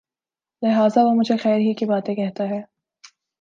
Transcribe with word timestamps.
لہٰذا 0.61 1.03
وہ 1.03 1.13
مجھے 1.13 1.37
خیر 1.37 1.57
ہی 1.57 1.73
کی 1.73 1.85
باتیں 1.85 2.13
کہتا 2.15 2.49
ہے 2.49 2.61